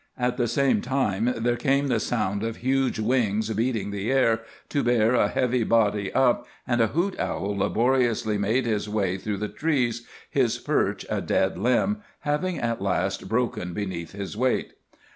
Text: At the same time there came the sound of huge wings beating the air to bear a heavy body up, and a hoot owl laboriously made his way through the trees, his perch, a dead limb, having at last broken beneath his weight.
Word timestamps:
At 0.17 0.37
the 0.37 0.47
same 0.47 0.81
time 0.81 1.31
there 1.37 1.55
came 1.55 1.85
the 1.85 1.99
sound 1.99 2.41
of 2.41 2.55
huge 2.55 2.97
wings 2.99 3.51
beating 3.51 3.91
the 3.91 4.11
air 4.11 4.41
to 4.69 4.81
bear 4.81 5.13
a 5.13 5.27
heavy 5.27 5.63
body 5.63 6.11
up, 6.13 6.47
and 6.65 6.81
a 6.81 6.87
hoot 6.87 7.19
owl 7.19 7.55
laboriously 7.55 8.39
made 8.39 8.65
his 8.65 8.89
way 8.89 9.19
through 9.19 9.37
the 9.37 9.47
trees, 9.47 10.07
his 10.27 10.57
perch, 10.57 11.05
a 11.07 11.21
dead 11.21 11.55
limb, 11.55 12.01
having 12.21 12.57
at 12.57 12.81
last 12.81 13.29
broken 13.29 13.73
beneath 13.75 14.13
his 14.13 14.35
weight. 14.35 14.73